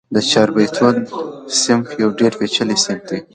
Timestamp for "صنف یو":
1.61-2.09